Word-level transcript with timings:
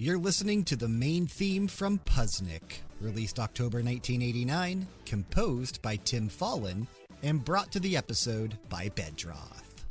You're 0.00 0.16
listening 0.16 0.62
to 0.66 0.76
the 0.76 0.88
main 0.88 1.26
theme 1.26 1.66
from 1.66 1.98
Puzznic, 1.98 2.82
released 3.00 3.40
October 3.40 3.78
1989, 3.78 4.86
composed 5.04 5.82
by 5.82 5.96
Tim 5.96 6.28
Follin, 6.28 6.86
and 7.24 7.44
brought 7.44 7.72
to 7.72 7.80
the 7.80 7.96
episode 7.96 8.56
by 8.68 8.90
Bedroth. 8.90 9.84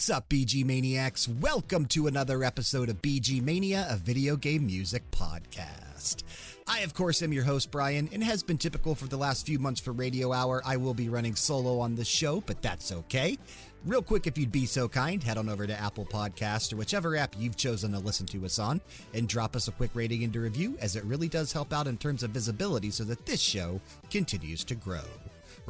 What's 0.00 0.08
up, 0.08 0.30
VG 0.30 0.64
Maniacs? 0.64 1.28
Welcome 1.28 1.84
to 1.88 2.06
another 2.06 2.42
episode 2.42 2.88
of 2.88 3.02
VG 3.02 3.42
Mania, 3.42 3.86
a 3.90 3.98
video 3.98 4.34
game 4.34 4.64
music 4.64 5.02
podcast. 5.10 6.22
I, 6.66 6.80
of 6.80 6.94
course, 6.94 7.20
am 7.20 7.34
your 7.34 7.44
host, 7.44 7.70
Brian, 7.70 8.08
and 8.10 8.24
has 8.24 8.42
been 8.42 8.56
typical 8.56 8.94
for 8.94 9.08
the 9.08 9.18
last 9.18 9.44
few 9.44 9.58
months 9.58 9.78
for 9.78 9.92
Radio 9.92 10.32
Hour. 10.32 10.62
I 10.64 10.78
will 10.78 10.94
be 10.94 11.10
running 11.10 11.34
solo 11.34 11.78
on 11.80 11.96
this 11.96 12.08
show, 12.08 12.40
but 12.46 12.62
that's 12.62 12.92
okay. 12.92 13.36
Real 13.84 14.00
quick, 14.00 14.26
if 14.26 14.38
you'd 14.38 14.50
be 14.50 14.64
so 14.64 14.88
kind, 14.88 15.22
head 15.22 15.36
on 15.36 15.50
over 15.50 15.66
to 15.66 15.78
Apple 15.78 16.06
Podcast 16.06 16.72
or 16.72 16.76
whichever 16.76 17.14
app 17.14 17.34
you've 17.38 17.58
chosen 17.58 17.92
to 17.92 17.98
listen 17.98 18.24
to 18.28 18.46
us 18.46 18.58
on 18.58 18.80
and 19.12 19.28
drop 19.28 19.54
us 19.54 19.68
a 19.68 19.72
quick 19.72 19.90
rating 19.92 20.24
and 20.24 20.34
a 20.34 20.40
review, 20.40 20.78
as 20.80 20.96
it 20.96 21.04
really 21.04 21.28
does 21.28 21.52
help 21.52 21.74
out 21.74 21.86
in 21.86 21.98
terms 21.98 22.22
of 22.22 22.30
visibility 22.30 22.90
so 22.90 23.04
that 23.04 23.26
this 23.26 23.40
show 23.40 23.78
continues 24.08 24.64
to 24.64 24.74
grow. 24.74 25.04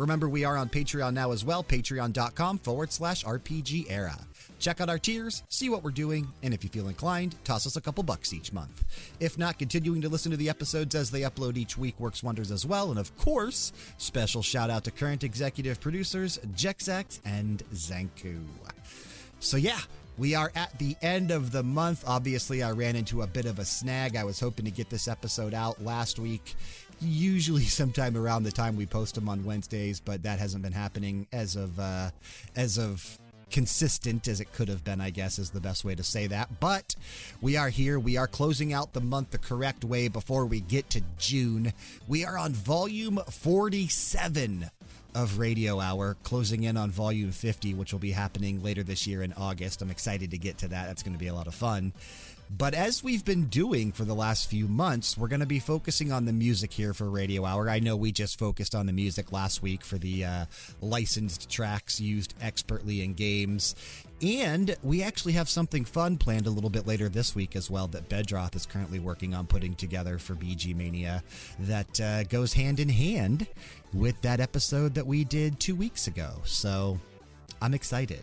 Remember, 0.00 0.30
we 0.30 0.46
are 0.46 0.56
on 0.56 0.70
Patreon 0.70 1.12
now 1.12 1.30
as 1.30 1.44
well, 1.44 1.62
patreon.com 1.62 2.60
forward 2.60 2.90
slash 2.90 3.22
RPG 3.22 3.90
era. 3.90 4.18
Check 4.58 4.80
out 4.80 4.88
our 4.88 4.98
tiers, 4.98 5.42
see 5.50 5.68
what 5.68 5.84
we're 5.84 5.90
doing, 5.90 6.26
and 6.42 6.54
if 6.54 6.64
you 6.64 6.70
feel 6.70 6.88
inclined, 6.88 7.36
toss 7.44 7.66
us 7.66 7.76
a 7.76 7.82
couple 7.82 8.02
bucks 8.02 8.32
each 8.32 8.50
month. 8.50 8.82
If 9.20 9.36
not, 9.36 9.58
continuing 9.58 10.00
to 10.00 10.08
listen 10.08 10.30
to 10.30 10.38
the 10.38 10.48
episodes 10.48 10.94
as 10.94 11.10
they 11.10 11.20
upload 11.20 11.58
each 11.58 11.76
week 11.76 12.00
works 12.00 12.22
wonders 12.22 12.50
as 12.50 12.64
well. 12.64 12.88
And 12.88 12.98
of 12.98 13.14
course, 13.18 13.74
special 13.98 14.40
shout 14.40 14.70
out 14.70 14.84
to 14.84 14.90
current 14.90 15.22
executive 15.22 15.82
producers 15.82 16.38
Jexax 16.56 17.20
and 17.26 17.62
Zanku. 17.74 18.42
So, 19.38 19.58
yeah, 19.58 19.80
we 20.16 20.34
are 20.34 20.50
at 20.54 20.78
the 20.78 20.96
end 21.02 21.30
of 21.30 21.52
the 21.52 21.62
month. 21.62 22.04
Obviously, 22.06 22.62
I 22.62 22.70
ran 22.70 22.96
into 22.96 23.20
a 23.20 23.26
bit 23.26 23.44
of 23.44 23.58
a 23.58 23.66
snag. 23.66 24.16
I 24.16 24.24
was 24.24 24.40
hoping 24.40 24.64
to 24.64 24.70
get 24.70 24.88
this 24.88 25.08
episode 25.08 25.52
out 25.52 25.84
last 25.84 26.18
week 26.18 26.54
usually 27.00 27.64
sometime 27.64 28.16
around 28.16 28.44
the 28.44 28.52
time 28.52 28.76
we 28.76 28.86
post 28.86 29.14
them 29.14 29.28
on 29.28 29.44
Wednesdays, 29.44 30.00
but 30.00 30.22
that 30.22 30.38
hasn't 30.38 30.62
been 30.62 30.72
happening 30.72 31.26
as 31.32 31.56
of 31.56 31.78
uh, 31.78 32.10
as 32.56 32.78
of 32.78 33.18
consistent 33.50 34.28
as 34.28 34.40
it 34.40 34.52
could 34.52 34.68
have 34.68 34.84
been, 34.84 35.00
I 35.00 35.10
guess 35.10 35.38
is 35.38 35.50
the 35.50 35.60
best 35.60 35.84
way 35.84 35.94
to 35.94 36.02
say 36.02 36.26
that. 36.28 36.60
But 36.60 36.94
we 37.40 37.56
are 37.56 37.68
here. 37.68 37.98
We 37.98 38.16
are 38.16 38.28
closing 38.28 38.72
out 38.72 38.92
the 38.92 39.00
month 39.00 39.30
the 39.32 39.38
correct 39.38 39.84
way 39.84 40.08
before 40.08 40.46
we 40.46 40.60
get 40.60 40.88
to 40.90 41.02
June. 41.18 41.72
We 42.06 42.24
are 42.24 42.38
on 42.38 42.52
volume 42.52 43.18
47 43.28 44.70
of 45.14 45.38
Radio 45.38 45.80
Hour, 45.80 46.16
closing 46.22 46.62
in 46.62 46.76
on 46.76 46.90
volume 46.90 47.32
50, 47.32 47.74
which 47.74 47.92
will 47.92 48.00
be 48.00 48.12
happening 48.12 48.62
later 48.62 48.82
this 48.82 49.06
year 49.06 49.22
in 49.22 49.32
August. 49.32 49.82
I'm 49.82 49.90
excited 49.90 50.30
to 50.30 50.38
get 50.38 50.58
to 50.58 50.68
that. 50.68 50.86
That's 50.86 51.02
going 51.02 51.14
to 51.14 51.18
be 51.18 51.26
a 51.26 51.34
lot 51.34 51.48
of 51.48 51.54
fun. 51.54 51.92
But 52.56 52.74
as 52.74 53.04
we've 53.04 53.24
been 53.24 53.46
doing 53.46 53.92
for 53.92 54.04
the 54.04 54.14
last 54.14 54.50
few 54.50 54.66
months, 54.66 55.16
we're 55.16 55.28
going 55.28 55.40
to 55.40 55.46
be 55.46 55.60
focusing 55.60 56.10
on 56.10 56.24
the 56.24 56.32
music 56.32 56.72
here 56.72 56.92
for 56.92 57.08
Radio 57.08 57.44
Hour. 57.44 57.70
I 57.70 57.78
know 57.78 57.94
we 57.94 58.10
just 58.10 58.40
focused 58.40 58.74
on 58.74 58.86
the 58.86 58.92
music 58.92 59.30
last 59.30 59.62
week 59.62 59.84
for 59.84 59.98
the 59.98 60.24
uh, 60.24 60.44
licensed 60.80 61.48
tracks 61.48 62.00
used 62.00 62.34
expertly 62.40 63.04
in 63.04 63.14
games. 63.14 63.76
And 64.20 64.76
we 64.82 65.00
actually 65.00 65.34
have 65.34 65.48
something 65.48 65.84
fun 65.84 66.18
planned 66.18 66.48
a 66.48 66.50
little 66.50 66.70
bit 66.70 66.88
later 66.88 67.08
this 67.08 67.36
week 67.36 67.54
as 67.54 67.70
well 67.70 67.86
that 67.88 68.08
Bedroth 68.08 68.56
is 68.56 68.66
currently 68.66 68.98
working 68.98 69.32
on 69.32 69.46
putting 69.46 69.76
together 69.76 70.18
for 70.18 70.34
VG 70.34 70.74
Mania 70.74 71.22
that 71.60 72.00
uh, 72.00 72.24
goes 72.24 72.52
hand 72.52 72.80
in 72.80 72.88
hand 72.88 73.46
with 73.94 74.20
that 74.22 74.40
episode 74.40 74.94
that 74.94 75.06
we 75.06 75.22
did 75.22 75.60
two 75.60 75.76
weeks 75.76 76.08
ago. 76.08 76.32
So 76.44 76.98
I'm 77.62 77.74
excited. 77.74 78.22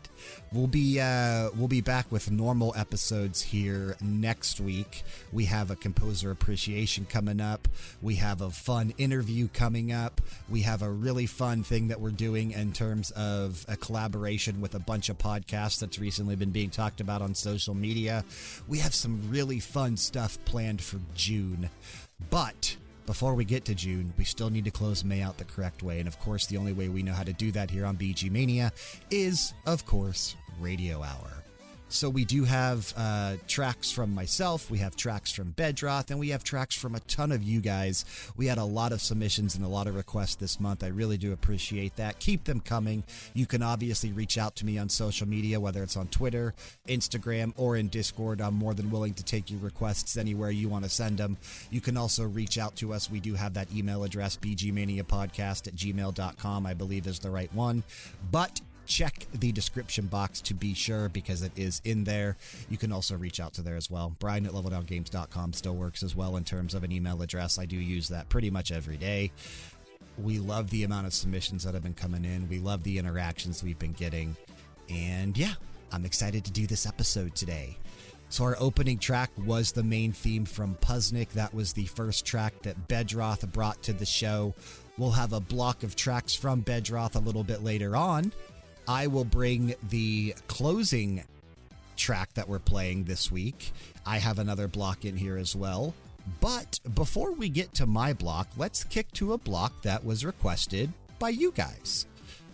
We'll 0.51 0.67
be 0.67 0.99
uh, 0.99 1.49
we'll 1.55 1.67
be 1.67 1.81
back 1.81 2.11
with 2.11 2.31
normal 2.31 2.73
episodes 2.75 3.41
here 3.41 3.95
next 4.01 4.59
week. 4.59 5.03
We 5.31 5.45
have 5.45 5.69
a 5.69 5.75
composer 5.75 6.31
appreciation 6.31 7.05
coming 7.05 7.39
up. 7.39 7.67
We 8.01 8.15
have 8.15 8.41
a 8.41 8.49
fun 8.49 8.93
interview 8.97 9.47
coming 9.49 9.91
up. 9.91 10.21
We 10.49 10.61
have 10.61 10.81
a 10.81 10.89
really 10.89 11.27
fun 11.27 11.63
thing 11.63 11.89
that 11.89 12.01
we're 12.01 12.09
doing 12.09 12.51
in 12.51 12.73
terms 12.73 13.11
of 13.11 13.63
a 13.67 13.77
collaboration 13.77 14.59
with 14.59 14.73
a 14.73 14.79
bunch 14.79 15.09
of 15.09 15.19
podcasts 15.19 15.79
that's 15.79 15.99
recently 15.99 16.35
been 16.35 16.51
being 16.51 16.71
talked 16.71 16.99
about 16.99 17.21
on 17.21 17.35
social 17.35 17.75
media. 17.75 18.25
We 18.67 18.79
have 18.79 18.95
some 18.95 19.29
really 19.29 19.59
fun 19.59 19.97
stuff 19.97 20.43
planned 20.45 20.81
for 20.81 20.99
June, 21.13 21.69
but 22.31 22.75
before 23.07 23.33
we 23.33 23.45
get 23.45 23.65
to 23.65 23.73
June, 23.73 24.13
we 24.17 24.25
still 24.25 24.51
need 24.51 24.65
to 24.65 24.71
close 24.71 25.03
May 25.03 25.21
out 25.21 25.37
the 25.37 25.45
correct 25.45 25.81
way. 25.81 25.99
And 25.99 26.07
of 26.07 26.19
course, 26.19 26.45
the 26.45 26.57
only 26.57 26.73
way 26.73 26.89
we 26.89 27.01
know 27.01 27.13
how 27.13 27.23
to 27.23 27.33
do 27.33 27.51
that 27.53 27.71
here 27.71 27.85
on 27.85 27.97
VG 27.97 28.29
Mania 28.29 28.71
is, 29.09 29.53
of 29.65 29.85
course, 29.87 30.35
Radio 30.59 31.01
Hour. 31.01 31.36
So 31.89 32.09
we 32.09 32.25
do 32.25 32.43
have 32.43 32.93
uh, 32.97 33.35
tracks 33.47 33.91
from 33.91 34.13
myself, 34.13 34.69
we 34.69 34.79
have 34.79 34.95
tracks 34.97 35.31
from 35.31 35.53
Bedroth, 35.53 36.11
and 36.11 36.19
we 36.19 36.29
have 36.29 36.43
tracks 36.43 36.75
from 36.75 36.95
a 36.95 36.99
ton 37.01 37.31
of 37.31 37.43
you 37.43 37.61
guys. 37.61 38.03
We 38.35 38.47
had 38.47 38.57
a 38.57 38.65
lot 38.65 38.91
of 38.91 39.01
submissions 39.01 39.55
and 39.55 39.63
a 39.63 39.69
lot 39.69 39.87
of 39.87 39.95
requests 39.95 40.35
this 40.35 40.59
month. 40.59 40.83
I 40.83 40.87
really 40.87 41.17
do 41.17 41.31
appreciate 41.31 41.95
that. 41.95 42.19
Keep 42.19 42.43
them 42.43 42.59
coming. 42.59 43.03
You 43.33 43.45
can 43.45 43.63
obviously 43.63 44.11
reach 44.11 44.37
out 44.37 44.55
to 44.57 44.65
me 44.65 44.77
on 44.77 44.89
social 44.89 45.27
media, 45.27 45.59
whether 45.61 45.81
it's 45.81 45.95
on 45.95 46.07
Twitter, 46.07 46.53
Instagram, 46.89 47.53
or 47.55 47.77
in 47.77 47.87
Discord. 47.87 48.41
I'm 48.41 48.55
more 48.55 48.73
than 48.73 48.91
willing 48.91 49.13
to 49.13 49.23
take 49.23 49.49
your 49.49 49.61
requests 49.61 50.17
anywhere 50.17 50.51
you 50.51 50.67
want 50.67 50.83
to 50.83 50.89
send 50.89 51.17
them. 51.17 51.37
You 51.71 51.79
can 51.79 51.95
also 51.95 52.25
reach 52.25 52.57
out 52.57 52.75
to 52.77 52.93
us. 52.93 53.09
We 53.09 53.21
do 53.21 53.35
have 53.35 53.53
that 53.53 53.73
email 53.73 54.03
address, 54.03 54.37
bgmaniapodcast 54.37 55.67
at 55.67 55.75
gmail.com, 55.75 56.65
I 56.65 56.73
believe 56.73 57.07
is 57.07 57.19
the 57.19 57.31
right 57.31 57.53
one. 57.53 57.83
But 58.29 58.59
check 58.87 59.27
the 59.33 59.51
description 59.51 60.07
box 60.07 60.41
to 60.41 60.53
be 60.53 60.73
sure 60.73 61.09
because 61.09 61.41
it 61.41 61.51
is 61.55 61.81
in 61.83 62.03
there. 62.03 62.37
You 62.69 62.77
can 62.77 62.91
also 62.91 63.15
reach 63.15 63.39
out 63.39 63.53
to 63.55 63.61
there 63.61 63.75
as 63.75 63.91
well. 63.91 64.15
Brian 64.19 64.45
at 64.45 64.53
leveldowngames.com 64.53 65.53
still 65.53 65.75
works 65.75 66.03
as 66.03 66.15
well 66.15 66.37
in 66.37 66.43
terms 66.43 66.73
of 66.73 66.83
an 66.83 66.91
email 66.91 67.21
address. 67.21 67.59
I 67.59 67.65
do 67.65 67.75
use 67.75 68.07
that 68.07 68.29
pretty 68.29 68.49
much 68.49 68.71
every 68.71 68.97
day. 68.97 69.31
We 70.17 70.39
love 70.39 70.69
the 70.69 70.83
amount 70.83 71.05
of 71.05 71.13
submissions 71.13 71.63
that 71.63 71.73
have 71.73 71.83
been 71.83 71.93
coming 71.93 72.25
in. 72.25 72.49
We 72.49 72.59
love 72.59 72.83
the 72.83 72.97
interactions 72.97 73.63
we've 73.63 73.77
been 73.77 73.93
getting. 73.93 74.35
And 74.89 75.37
yeah, 75.37 75.53
I'm 75.91 76.05
excited 76.05 76.43
to 76.45 76.51
do 76.51 76.65
this 76.65 76.85
episode 76.85 77.35
today. 77.35 77.77
So, 78.29 78.43
our 78.43 78.57
opening 78.59 78.97
track 78.97 79.31
was 79.45 79.71
the 79.71 79.83
main 79.83 80.11
theme 80.11 80.43
from 80.43 80.75
Puzznic. 80.81 81.29
That 81.29 81.53
was 81.53 81.71
the 81.71 81.85
first 81.85 82.25
track 82.25 82.61
that 82.63 82.89
Bedroth 82.89 83.49
brought 83.53 83.81
to 83.83 83.93
the 83.93 84.05
show. 84.05 84.53
We'll 84.97 85.11
have 85.11 85.31
a 85.31 85.39
block 85.39 85.83
of 85.83 85.95
tracks 85.95 86.33
from 86.35 86.61
Bedroth 86.61 87.15
a 87.15 87.19
little 87.19 87.43
bit 87.43 87.63
later 87.63 87.95
on. 87.95 88.33
I 88.87 89.07
will 89.07 89.25
bring 89.25 89.75
the 89.89 90.33
closing 90.47 91.23
track 91.97 92.33
that 92.35 92.47
we're 92.47 92.59
playing 92.59 93.03
this 93.03 93.31
week. 93.31 93.73
I 94.05 94.17
have 94.17 94.39
another 94.39 94.67
block 94.67 95.03
in 95.03 95.17
here 95.17 95.37
as 95.37 95.55
well. 95.55 95.93
But 96.39 96.79
before 96.93 97.31
we 97.33 97.49
get 97.49 97.73
to 97.75 97.85
my 97.85 98.13
block, 98.13 98.47
let's 98.57 98.83
kick 98.83 99.11
to 99.13 99.33
a 99.33 99.37
block 99.37 99.81
that 99.81 100.05
was 100.05 100.25
requested 100.25 100.91
by 101.19 101.29
you 101.29 101.51
guys. 101.51 102.05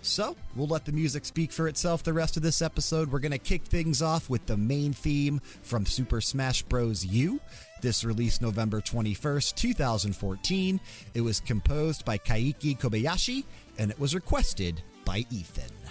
So, 0.01 0.35
we'll 0.55 0.67
let 0.67 0.83
the 0.83 0.91
music 0.91 1.23
speak 1.23 1.51
for 1.51 1.69
itself 1.69 2.03
the 2.03 2.11
rest 2.11 2.35
of 2.35 2.43
this 2.43 2.61
episode. 2.61 3.09
We're 3.09 3.19
going 3.19 3.31
to 3.31 3.37
kick 3.37 3.63
things 3.63 4.01
off 4.01 4.29
with 4.29 4.45
the 4.47 4.57
main 4.57 4.91
theme 4.91 5.39
from 5.61 5.85
Super 5.85 6.19
Smash 6.19 6.61
Bros. 6.63 7.05
U. 7.05 7.39
This 7.81 8.03
released 8.03 8.41
November 8.41 8.81
21st, 8.81 9.55
2014. 9.55 10.79
It 11.13 11.21
was 11.21 11.39
composed 11.39 12.03
by 12.03 12.17
Kaiki 12.17 12.77
Kobayashi 12.77 13.45
and 13.77 13.91
it 13.91 13.99
was 13.99 14.13
requested 14.13 14.81
by 15.05 15.25
Ethan. 15.31 15.82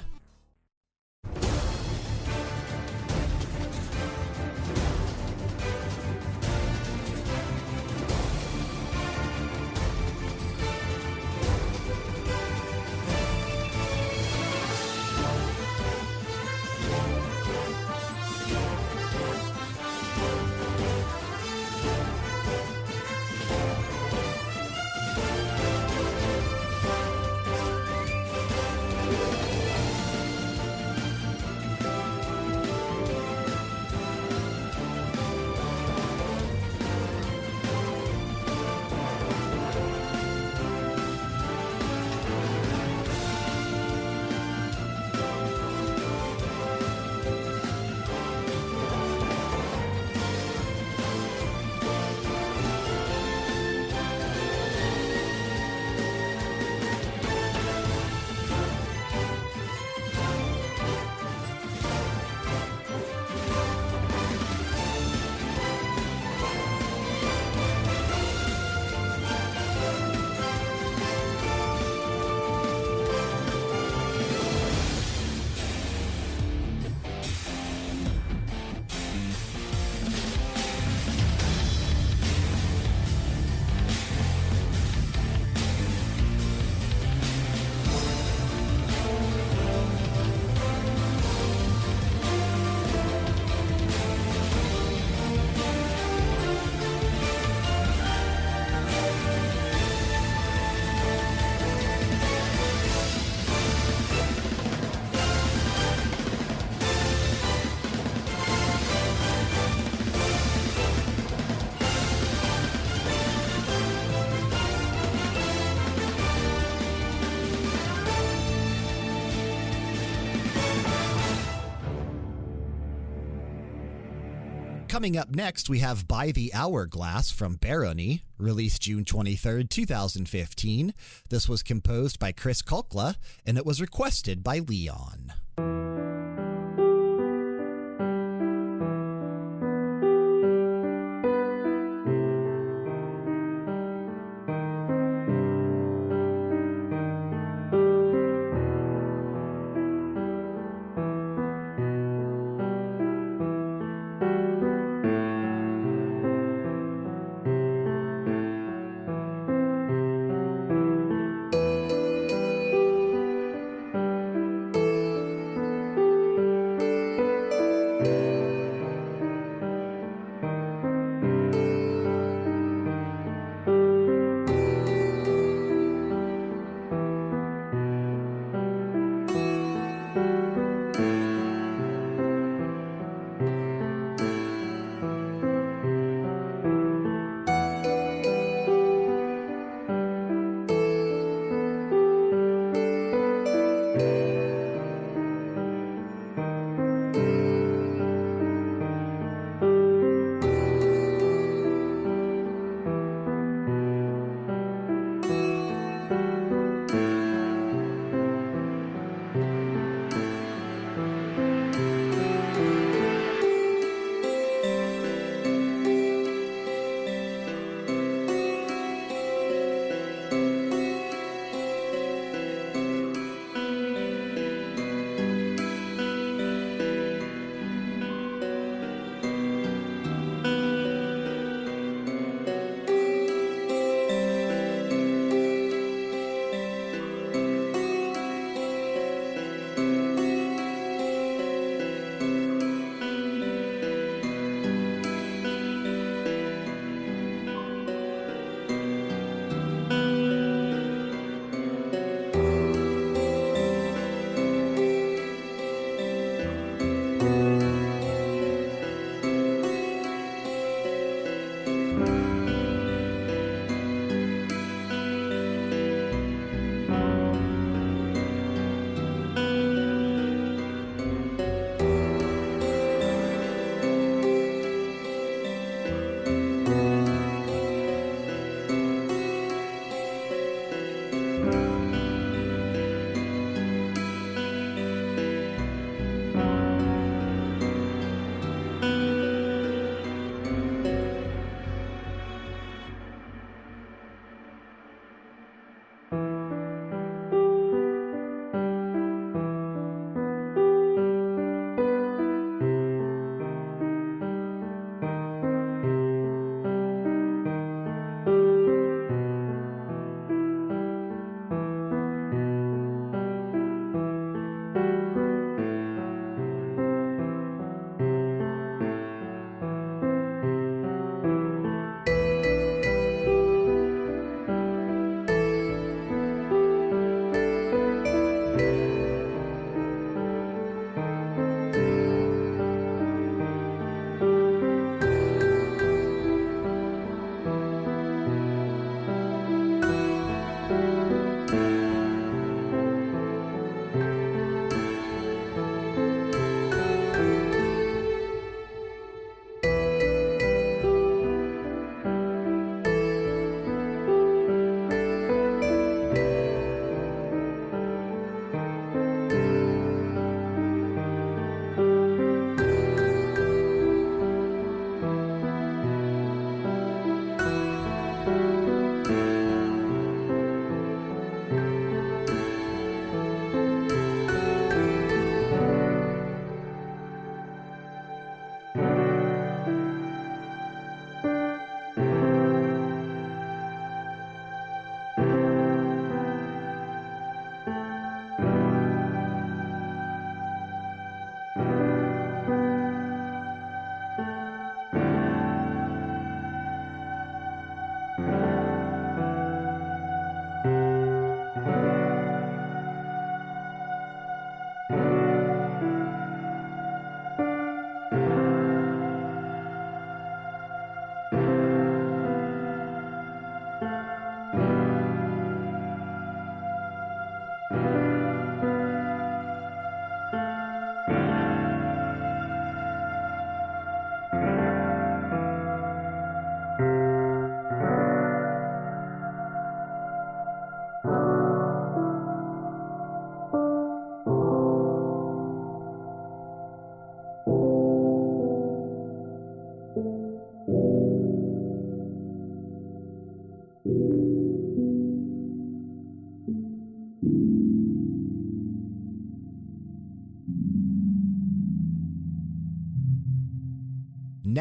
Coming 124.93 125.17
up 125.17 125.35
next, 125.35 125.71
we 125.71 125.79
have 125.79 126.07
By 126.07 126.33
the 126.33 126.53
Hourglass 126.53 127.31
from 127.31 127.55
Barony, 127.55 128.25
released 128.37 128.83
June 128.83 129.07
23rd, 129.07 129.71
2015. 129.71 130.93
This 131.31 131.49
was 131.49 131.63
composed 131.63 132.19
by 132.19 132.33
Chris 132.33 132.61
Kulka, 132.61 133.17
and 133.47 133.57
it 133.57 133.65
was 133.65 133.81
requested 133.81 134.45
by 134.45 134.59
Leon. 134.59 135.33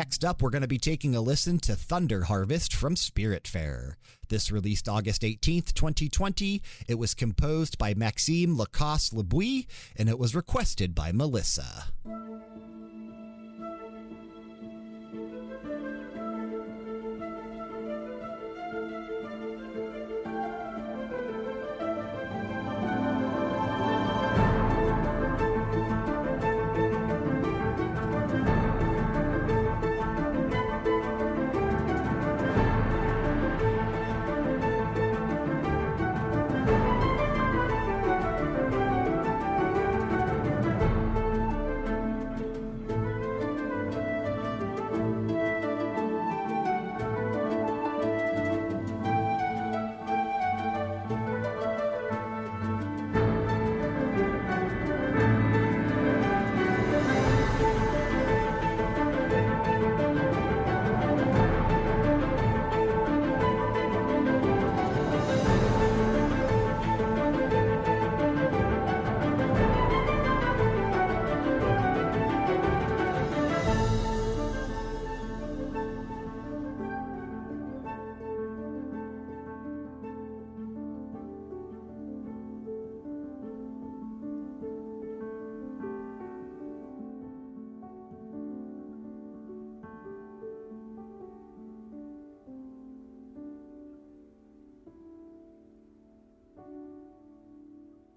Next 0.01 0.25
up, 0.25 0.41
we're 0.41 0.49
going 0.49 0.63
to 0.63 0.67
be 0.67 0.79
taking 0.79 1.15
a 1.15 1.21
listen 1.21 1.59
to 1.59 1.75
Thunder 1.75 2.23
Harvest 2.23 2.73
from 2.73 2.95
Spiritfarer. 2.95 3.97
This 4.29 4.51
released 4.51 4.89
August 4.89 5.21
18th, 5.21 5.75
2020. 5.75 6.59
It 6.87 6.95
was 6.97 7.13
composed 7.13 7.77
by 7.77 7.93
Maxime 7.93 8.57
Lacoste 8.57 9.13
Lebuis, 9.13 9.67
and 9.95 10.09
it 10.09 10.17
was 10.17 10.33
requested 10.33 10.95
by 10.95 11.11
Melissa. 11.11 11.90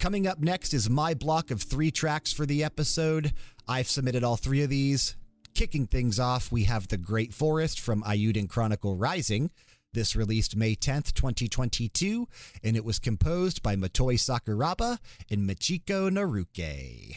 Coming 0.05 0.27
up 0.27 0.39
next 0.39 0.75
is 0.75 0.91
my 0.91 1.15
block 1.15 1.51
of 1.51 1.63
three 1.63 1.91
tracks 1.91 2.31
for 2.31 2.45
the 2.45 2.63
episode. 2.63 3.33
I've 3.67 3.89
submitted 3.89 4.23
all 4.23 4.37
three 4.37 4.63
of 4.63 4.69
these. 4.69 5.17
Kicking 5.55 5.87
things 5.87 6.21
off, 6.21 6.53
we 6.53 6.65
have 6.65 6.89
The 6.89 6.99
Great 6.99 7.33
Forest 7.33 7.81
from 7.81 8.03
Eiyuden 8.03 8.47
Chronicle 8.47 8.99
Rising. 8.99 9.51
This 9.95 10.15
released 10.15 10.57
May 10.57 10.77
10th, 10.77 11.15
2022, 11.15 12.29
and 12.63 12.77
it 12.77 12.85
was 12.85 12.99
composed 12.99 13.63
by 13.63 13.77
Motoi 13.77 14.19
Sakuraba 14.19 14.99
and 15.31 15.49
Michiko 15.49 16.11
Naruke. 16.11 17.17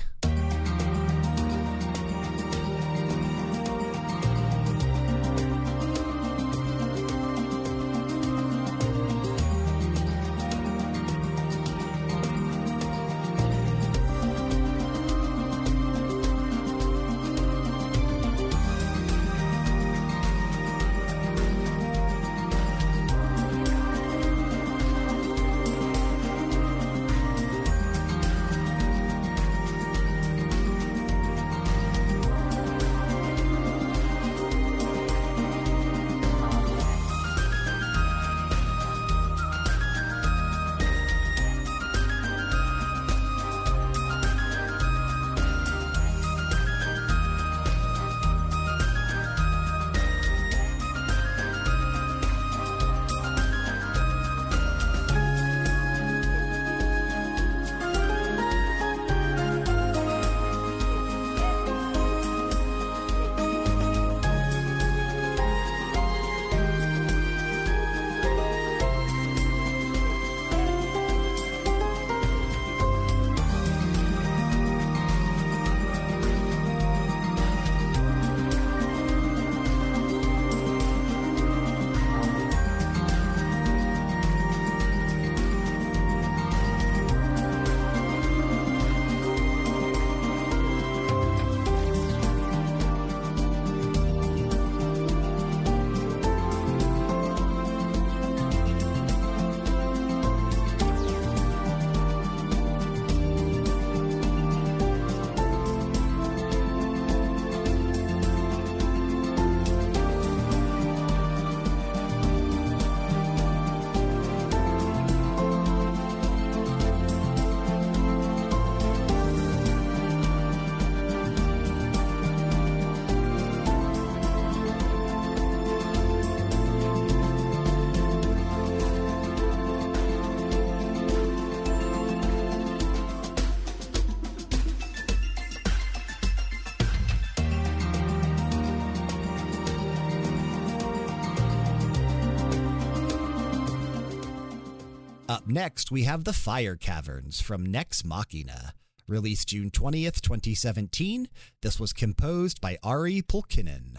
Next, 145.50 145.92
we 145.92 146.04
have 146.04 146.24
The 146.24 146.34
Fire 146.34 146.75
Caverns 146.75 147.42
from 147.42 147.66
Nex 147.66 148.04
Machina. 148.04 148.74
Released 149.08 149.50
June 149.50 149.71
20th, 149.71 150.21
2017, 150.21 151.30
this 151.62 151.80
was 151.80 151.93
composed 151.93 152.60
by 152.60 152.78
Ari 152.84 153.21
Pulkkinen. 153.21 153.98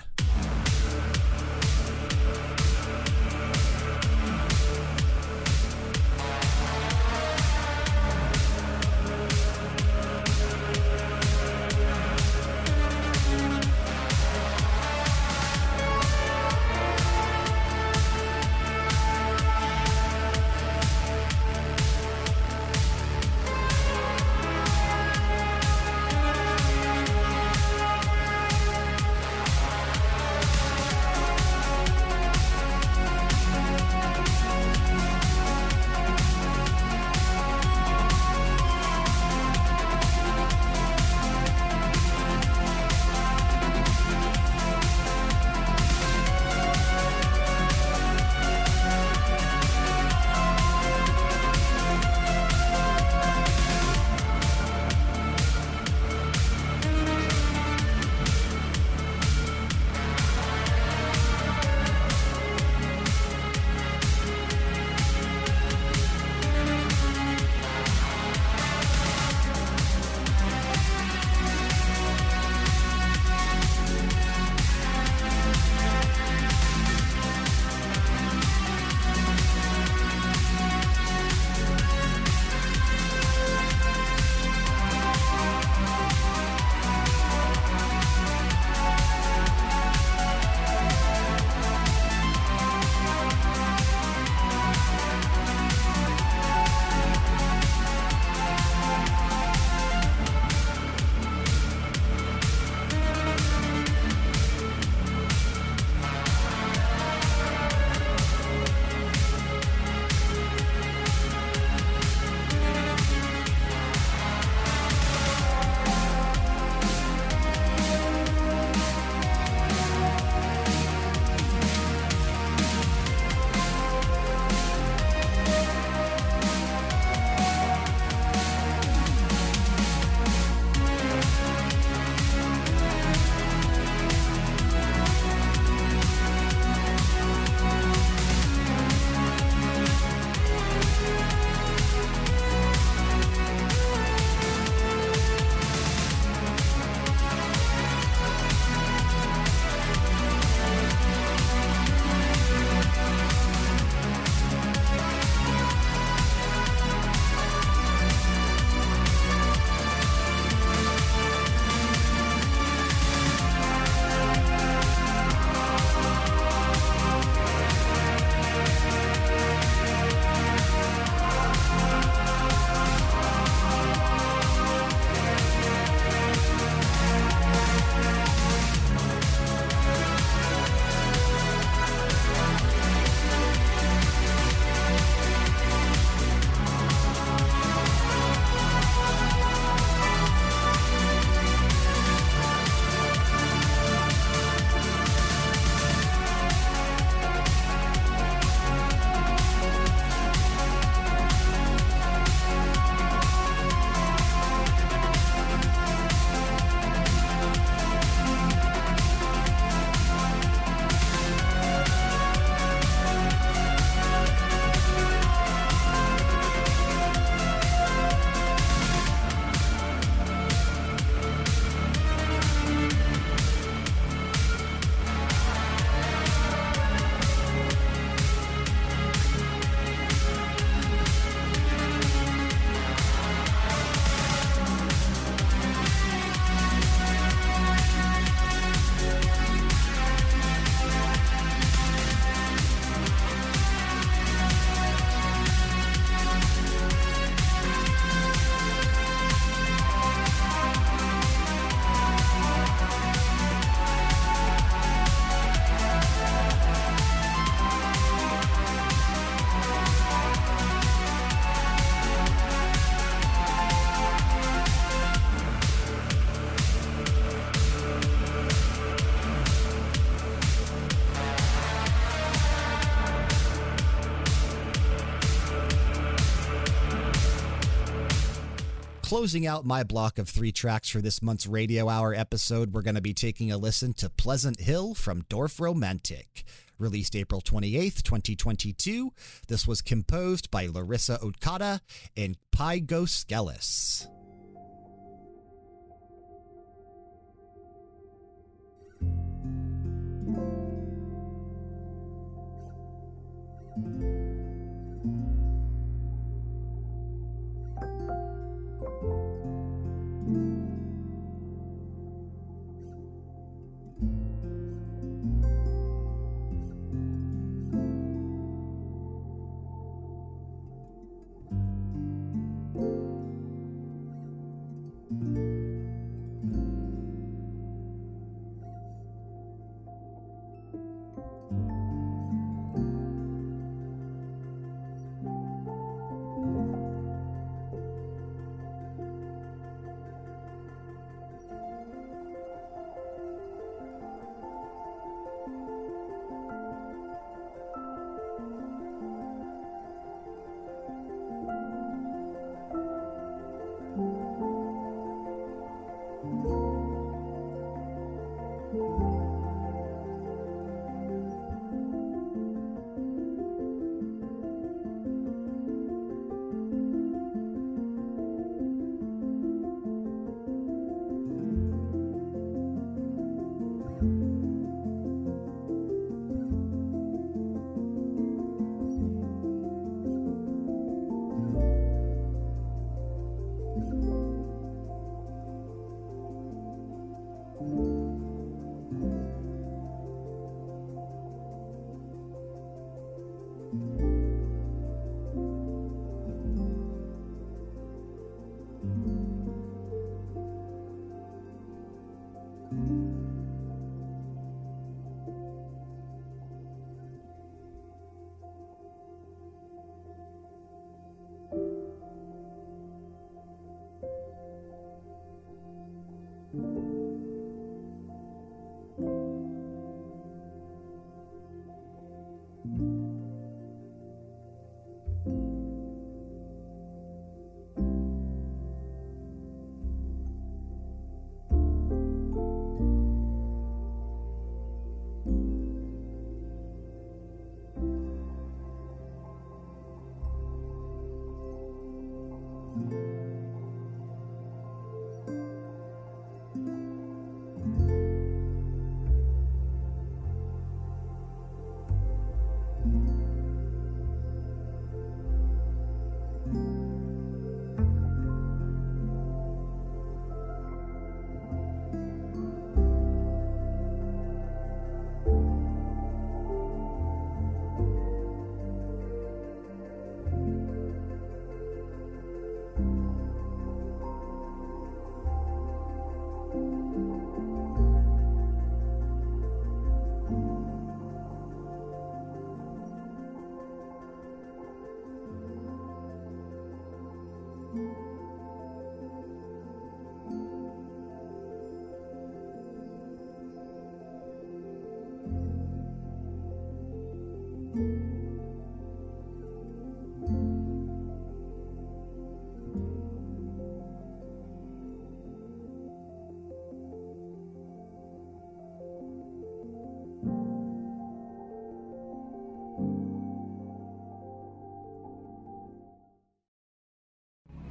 Closing 279.09 279.47
out 279.47 279.65
my 279.65 279.85
block 279.85 280.19
of 280.19 280.29
three 280.29 280.53
tracks 280.53 280.91
for 280.91 281.01
this 281.01 281.23
month's 281.23 281.47
Radio 281.47 281.89
Hour 281.89 282.13
episode, 282.13 282.75
we're 282.75 282.83
going 282.83 282.95
to 282.95 283.01
be 283.01 283.15
taking 283.15 283.51
a 283.51 283.57
listen 283.57 283.95
to 283.95 284.11
Pleasant 284.11 284.61
Hill 284.61 284.93
from 284.93 285.23
Dorfromantik. 285.31 286.45
Released 286.79 287.17
April 287.17 287.41
28th, 287.41 288.03
2022, 288.03 289.15
this 289.49 289.67
was 289.67 289.81
composed 289.81 290.51
by 290.51 290.67
Larissa 290.67 291.19
Okada 291.23 291.81
and 292.19 292.37
Pygo 292.55 293.09
Skelis. 293.09 294.09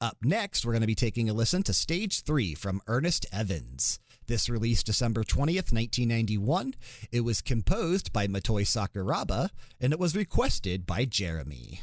Up 0.00 0.18
next, 0.22 0.64
we're 0.64 0.72
going 0.72 0.82
to 0.82 0.86
be 0.86 0.94
taking 0.94 1.28
a 1.28 1.32
listen 1.32 1.64
to 1.64 1.72
Stage 1.72 2.20
3 2.22 2.54
from 2.54 2.80
Ernest 2.86 3.26
Evans. 3.32 3.98
This 4.28 4.48
released 4.48 4.86
December 4.86 5.24
20th, 5.24 5.72
1991. 5.72 6.74
It 7.10 7.22
was 7.22 7.40
composed 7.40 8.12
by 8.12 8.28
Motoi 8.28 8.62
Sakuraba, 8.62 9.50
and 9.80 9.92
it 9.92 9.98
was 9.98 10.14
requested 10.14 10.86
by 10.86 11.04
Jeremy. 11.04 11.80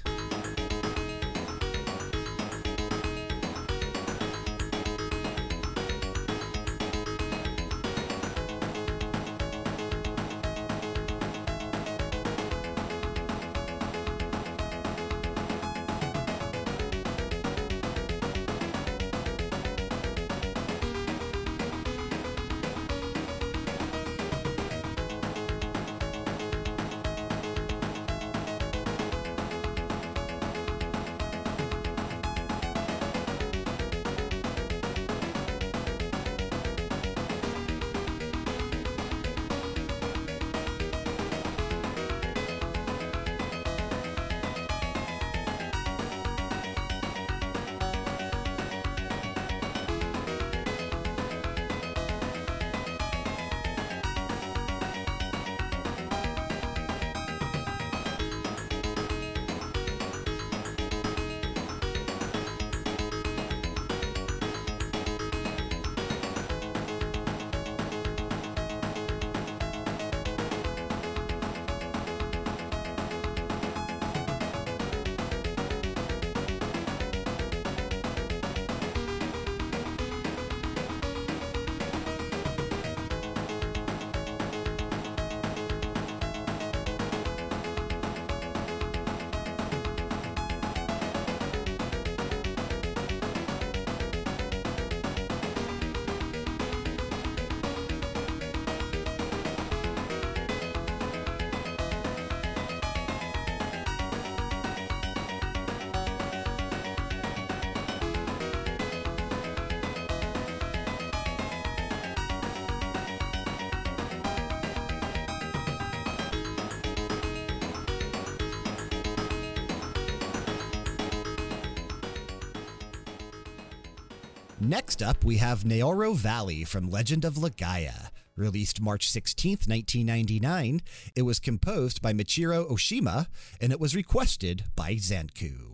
Next 124.67 125.03
up, 125.03 125.23
we 125.23 125.37
have 125.37 125.63
Naoro 125.63 126.15
Valley 126.15 126.63
from 126.63 126.89
Legend 126.89 127.23
of 127.23 127.35
Legaia. 127.35 128.09
Released 128.35 128.81
March 128.81 129.07
16, 129.07 129.51
1999, 129.67 130.81
it 131.15 131.21
was 131.21 131.39
composed 131.39 132.01
by 132.01 132.13
Michiru 132.13 132.67
Oshima 132.71 133.27
and 133.61 133.71
it 133.71 133.79
was 133.79 133.95
requested 133.95 134.63
by 134.75 134.95
Zanku. 134.95 135.64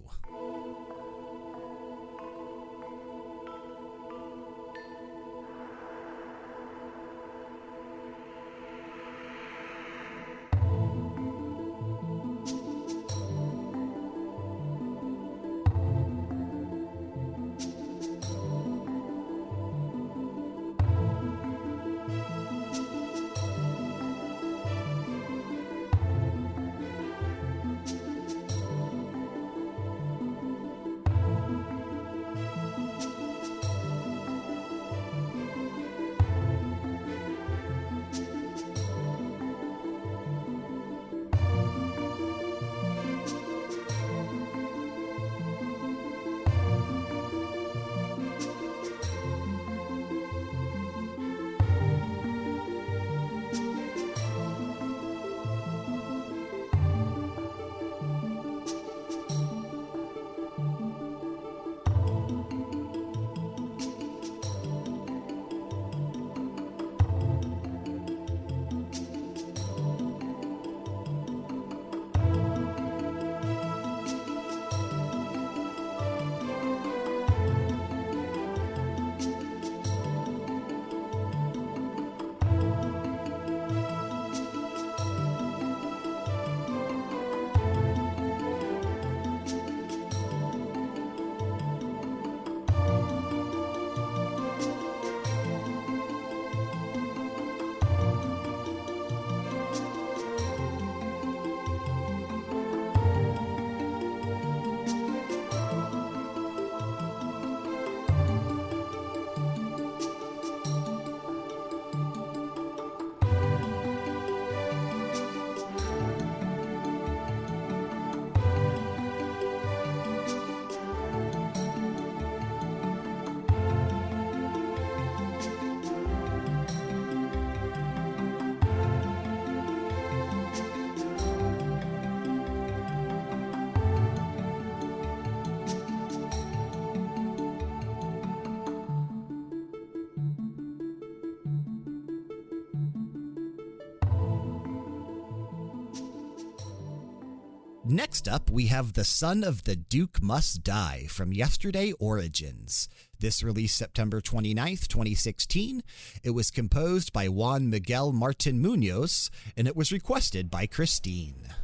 Next 148.11 148.27
up, 148.27 148.51
we 148.51 148.65
have 148.65 148.91
The 148.91 149.05
Son 149.05 149.41
of 149.41 149.63
the 149.63 149.77
Duke 149.77 150.21
Must 150.21 150.65
Die 150.65 151.05
from 151.07 151.31
Yesterday 151.31 151.93
Origins. 151.93 152.89
This 153.19 153.41
released 153.41 153.77
September 153.77 154.19
29th, 154.19 154.89
2016. 154.89 155.81
It 156.21 156.31
was 156.31 156.51
composed 156.51 157.13
by 157.13 157.29
Juan 157.29 157.69
Miguel 157.69 158.11
Martin 158.11 158.61
Munoz, 158.61 159.31
and 159.55 159.65
it 159.65 159.77
was 159.77 159.93
requested 159.93 160.51
by 160.51 160.65
Christine. 160.65 161.55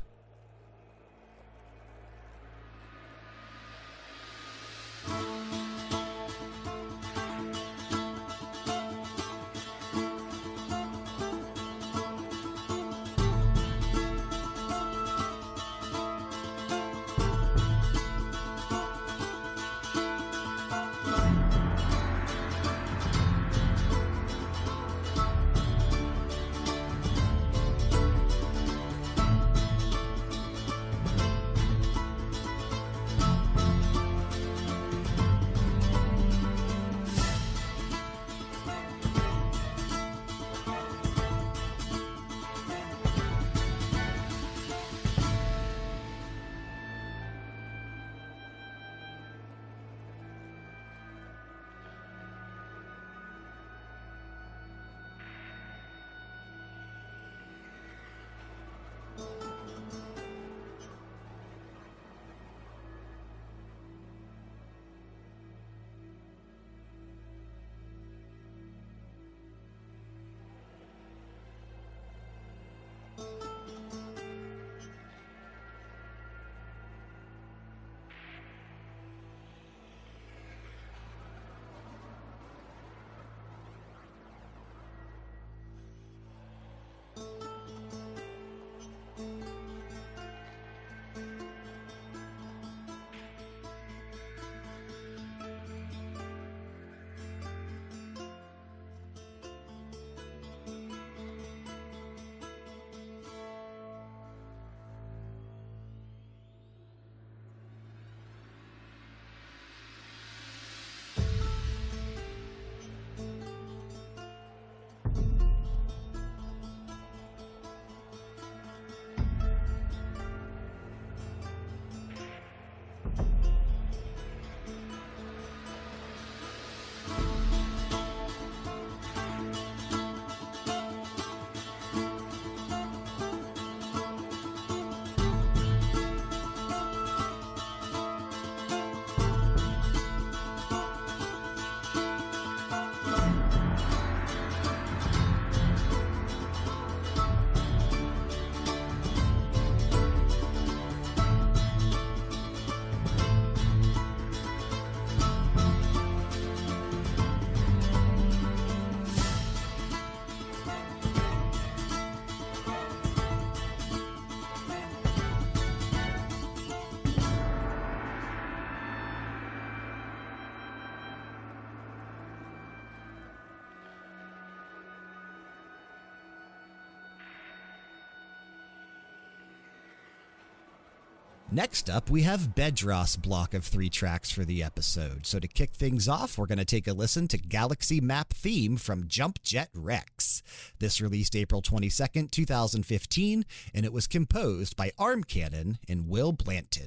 Next 181.58 181.90
up, 181.90 182.12
we 182.12 182.22
have 182.22 182.54
Bedros' 182.54 183.20
block 183.20 183.56
of 183.56 183.64
three 183.66 183.90
tracks 183.90 184.30
for 184.30 184.46
the 184.46 184.62
episode. 184.62 185.26
So 185.26 185.40
to 185.40 185.48
kick 185.48 185.72
things 185.72 186.08
off, 186.08 186.38
we're 186.38 186.46
going 186.46 186.60
to 186.60 186.66
take 186.66 186.88
a 186.88 186.94
listen 186.94 187.28
to 187.30 187.38
Galaxy 187.40 188.00
Map 188.00 188.32
Theme 188.32 188.78
from 188.78 189.08
Jump 189.08 189.42
Jet 189.42 189.72
Rex. 189.74 190.44
This 190.78 191.02
released 191.02 191.36
April 191.36 191.64
22nd, 191.64 192.30
2015, 192.30 193.44
and 193.74 193.86
it 193.88 193.92
was 193.92 194.06
composed 194.06 194.78
by 194.78 194.92
Arm 195.00 195.24
Cannon 195.24 195.80
and 195.90 196.08
Will 196.08 196.32
Blanton. 196.32 196.87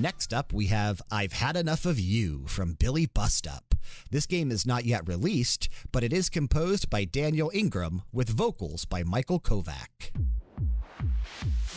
Next 0.00 0.32
up, 0.32 0.52
we 0.52 0.66
have 0.68 1.02
I've 1.10 1.32
Had 1.32 1.56
Enough 1.56 1.84
of 1.84 1.98
You 1.98 2.44
from 2.46 2.74
Billy 2.74 3.06
Bust 3.06 3.48
Up. 3.48 3.74
This 4.12 4.26
game 4.26 4.52
is 4.52 4.64
not 4.64 4.84
yet 4.84 5.08
released, 5.08 5.68
but 5.90 6.04
it 6.04 6.12
is 6.12 6.30
composed 6.30 6.88
by 6.88 7.04
Daniel 7.04 7.50
Ingram 7.52 8.02
with 8.12 8.28
vocals 8.28 8.84
by 8.84 9.02
Michael 9.02 9.40
Kovac. 9.40 10.12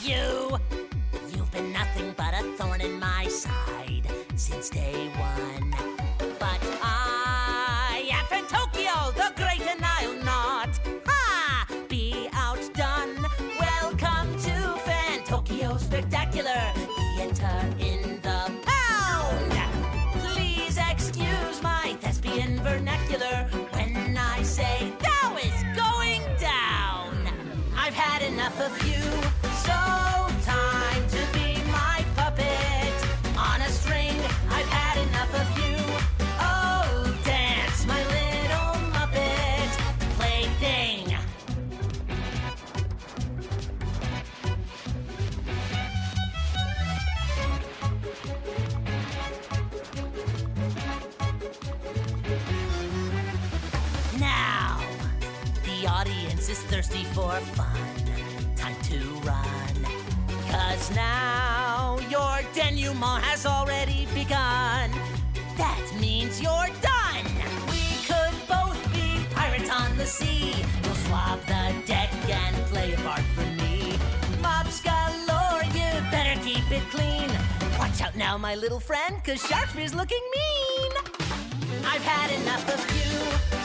You, 0.04 0.60
you've 1.34 1.52
been 1.52 1.74
nothing 1.74 2.14
but 2.16 2.36
a 2.36 2.44
thorn 2.58 2.82
in 2.82 3.00
my 3.00 3.28
side 3.28 4.08
since 4.36 4.70
day 4.70 5.10
one. 5.18 5.72
But 6.38 6.60
I 6.84 8.08
am 8.12 8.26
from 8.28 8.46
Tokyo, 8.48 9.12
the 9.16 9.34
great 9.36 9.62
and 9.62 9.84
I'll 9.84 10.24
not, 10.24 10.80
ha, 11.08 11.66
be 11.90 12.30
outdone. 12.34 13.26
Welcome 13.60 14.36
to 14.42 14.80
Fan 14.86 15.24
Tokyo 15.24 15.78
Spectacular 15.78 16.81
vernacular 23.12 23.48
when 23.72 24.18
I 24.18 24.42
say 24.44 24.92
thou 25.00 25.36
is 25.38 25.64
going 25.76 26.22
down. 26.40 27.16
I've 27.76 27.94
had 27.94 28.22
enough 28.22 28.60
of 28.60 28.72
you, 28.88 29.31
my 78.52 78.58
little 78.58 78.82
friend, 78.82 79.16
cause 79.24 79.42
Sharkspeare's 79.48 79.96
looking 79.96 80.20
mean. 80.36 80.92
I've 81.86 82.04
had 82.04 82.32
enough 82.42 82.68
of 82.68 82.82
you, 82.98 83.61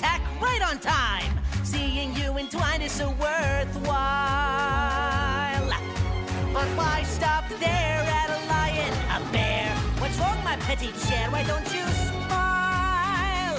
attack 0.00 0.22
right 0.40 0.62
on 0.62 0.78
time. 0.78 1.30
Seeing 1.62 2.14
you 2.16 2.38
entwined 2.38 2.82
is 2.82 2.90
so 2.92 3.10
worthwhile. 3.20 3.90
But 6.54 6.68
why 6.78 7.02
stop 7.02 7.44
there 7.60 8.02
at 8.20 8.28
a 8.30 8.40
lion, 8.48 8.92
a 9.16 9.20
bear? 9.30 9.68
What's 10.00 10.18
wrong, 10.18 10.42
my 10.42 10.56
petty 10.56 10.90
chair? 11.06 11.30
Why 11.30 11.42
don't 11.42 11.68
you 11.74 11.84
smile? 12.08 13.58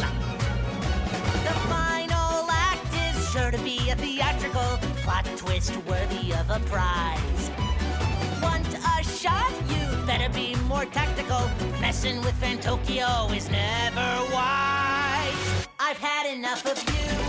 The 1.48 1.56
final 1.70 2.50
act 2.50 2.92
is 3.06 3.30
sure 3.32 3.52
to 3.52 3.60
be 3.60 3.92
a 3.92 3.96
theatrical 3.96 4.80
plot 5.04 5.26
twist 5.38 5.78
worthy 5.88 6.34
of 6.34 6.50
a 6.50 6.60
prize. 6.72 7.52
Want 8.42 8.68
a 8.98 9.04
shot? 9.04 9.54
You 9.70 10.06
better 10.08 10.34
be 10.34 10.56
more 10.68 10.86
tactical. 10.86 11.52
Messing 11.80 12.20
with 12.22 12.34
Fantokio 12.42 13.32
is 13.36 13.48
never 13.52 14.34
wise 14.34 14.81
enough 16.32 16.66
of 16.66 16.78
you. 16.88 17.21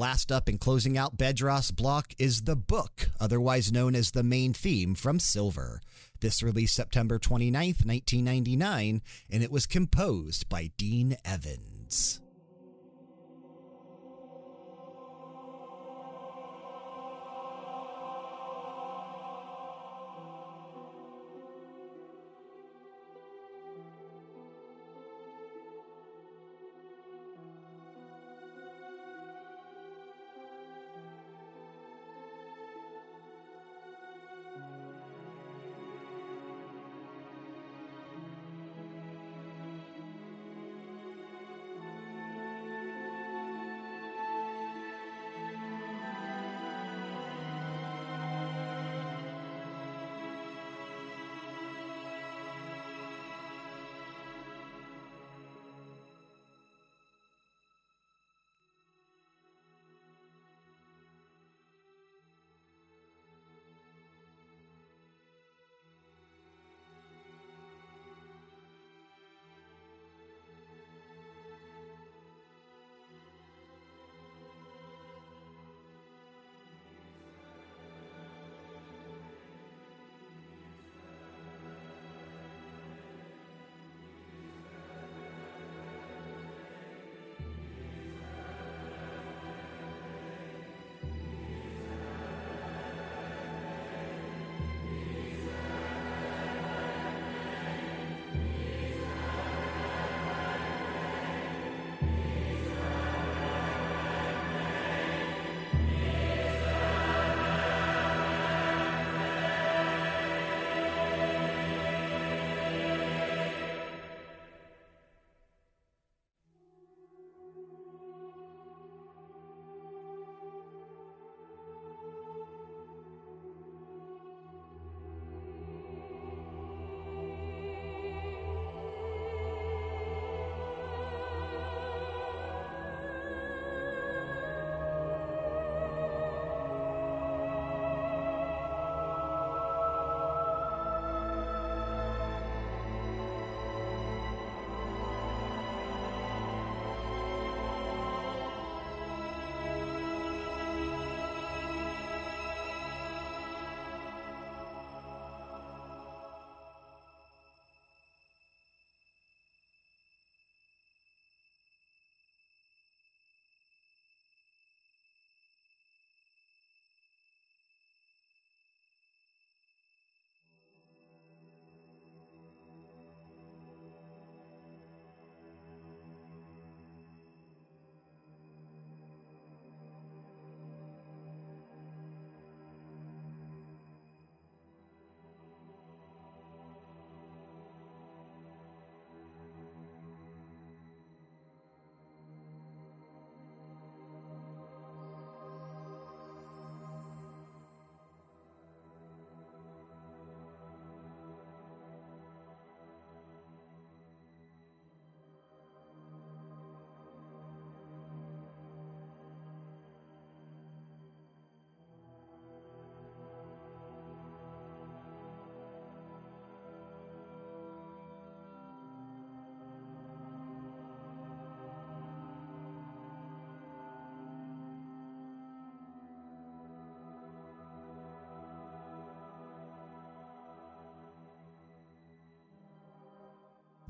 last 0.00 0.32
up 0.32 0.48
and 0.48 0.58
closing 0.58 0.96
out 0.96 1.18
Bedros 1.18 1.76
block 1.76 2.14
is 2.18 2.42
the 2.42 2.56
book, 2.56 3.10
otherwise 3.20 3.70
known 3.70 3.94
as 3.94 4.12
the 4.12 4.22
main 4.22 4.54
theme 4.54 4.94
from 4.94 5.20
Silver. 5.20 5.82
This 6.20 6.42
released 6.42 6.74
September 6.74 7.18
29, 7.18 7.52
1999, 7.84 9.02
and 9.30 9.42
it 9.42 9.52
was 9.52 9.66
composed 9.66 10.48
by 10.48 10.70
Dean 10.78 11.16
Evans. 11.22 12.22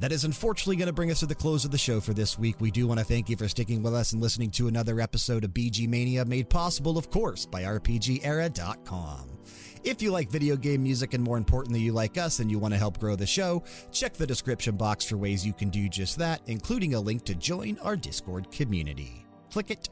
That 0.00 0.12
is 0.12 0.24
unfortunately 0.24 0.76
going 0.76 0.86
to 0.86 0.94
bring 0.94 1.10
us 1.10 1.20
to 1.20 1.26
the 1.26 1.34
close 1.34 1.66
of 1.66 1.70
the 1.70 1.78
show 1.78 2.00
for 2.00 2.14
this 2.14 2.38
week. 2.38 2.56
We 2.58 2.70
do 2.70 2.86
want 2.86 2.98
to 3.00 3.04
thank 3.04 3.28
you 3.28 3.36
for 3.36 3.48
sticking 3.48 3.82
with 3.82 3.94
us 3.94 4.12
and 4.12 4.22
listening 4.22 4.50
to 4.52 4.66
another 4.66 4.98
episode 4.98 5.44
of 5.44 5.50
VG 5.50 5.86
Mania, 5.86 6.24
made 6.24 6.48
possible, 6.48 6.96
of 6.96 7.10
course, 7.10 7.44
by 7.44 7.64
RPGera.com. 7.64 9.38
If 9.84 10.00
you 10.00 10.10
like 10.10 10.30
video 10.30 10.56
game 10.56 10.82
music 10.82 11.12
and 11.12 11.22
more 11.22 11.36
importantly, 11.36 11.80
you 11.80 11.92
like 11.92 12.16
us 12.16 12.40
and 12.40 12.50
you 12.50 12.58
want 12.58 12.72
to 12.72 12.78
help 12.78 12.98
grow 12.98 13.14
the 13.14 13.26
show, 13.26 13.62
check 13.92 14.14
the 14.14 14.26
description 14.26 14.74
box 14.74 15.04
for 15.04 15.18
ways 15.18 15.46
you 15.46 15.52
can 15.52 15.68
do 15.68 15.86
just 15.86 16.16
that, 16.16 16.40
including 16.46 16.94
a 16.94 17.00
link 17.00 17.24
to 17.26 17.34
join 17.34 17.78
our 17.80 17.96
Discord 17.96 18.50
community. 18.50 19.26
Click 19.52 19.70
it, 19.70 19.90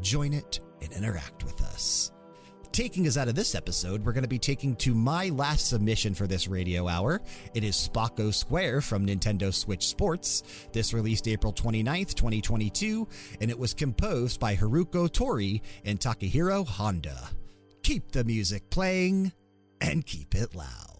join 0.00 0.32
it, 0.32 0.58
and 0.82 0.92
interact 0.92 1.44
with 1.44 1.62
us 1.62 2.10
taking 2.74 3.06
us 3.06 3.16
out 3.16 3.28
of 3.28 3.36
this 3.36 3.54
episode, 3.54 4.04
we're 4.04 4.12
going 4.12 4.24
to 4.24 4.28
be 4.28 4.38
taking 4.38 4.74
to 4.74 4.94
my 4.94 5.28
last 5.28 5.68
submission 5.68 6.12
for 6.12 6.26
this 6.26 6.48
radio 6.48 6.88
hour. 6.88 7.22
It 7.54 7.62
is 7.62 7.76
Spocco 7.76 8.34
Square 8.34 8.80
from 8.80 9.06
Nintendo 9.06 9.54
Switch 9.54 9.86
Sports. 9.86 10.42
This 10.72 10.92
released 10.92 11.28
April 11.28 11.52
29th, 11.52 12.14
2022, 12.14 13.06
and 13.40 13.48
it 13.48 13.58
was 13.58 13.74
composed 13.74 14.40
by 14.40 14.56
Haruko 14.56 15.10
Tori 15.10 15.62
and 15.84 16.00
Takahiro 16.00 16.66
Honda. 16.66 17.30
Keep 17.84 18.10
the 18.10 18.24
music 18.24 18.68
playing 18.70 19.32
and 19.80 20.04
keep 20.04 20.34
it 20.34 20.56
loud. 20.56 20.93